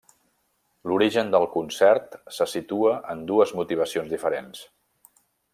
L'origen 0.91 1.29
del 1.35 1.45
concert 1.57 2.17
se 2.37 2.49
situa 2.55 2.97
en 3.15 3.23
dues 3.33 3.55
motivacions 3.63 4.13
diferents. 4.19 4.65